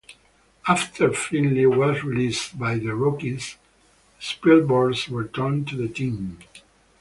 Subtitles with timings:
[0.67, 3.57] After Finley was released by the Rockies,
[4.19, 6.39] Spilborghs returned to the team.